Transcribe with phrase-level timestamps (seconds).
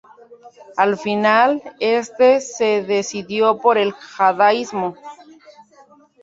[0.77, 4.95] Al final, este se decidió por el Judaísmo.